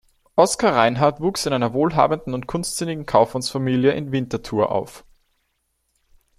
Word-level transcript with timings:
Oskar 0.35 0.73
Reinhart 0.73 1.21
wuchs 1.21 1.45
in 1.45 1.53
einer 1.53 1.73
wohlhabenden 1.73 2.33
und 2.33 2.47
kunstsinnigen 2.47 3.05
Kaufmannsfamilie 3.05 3.91
in 3.91 4.11
Winterthur 4.11 4.71
auf. 4.71 5.05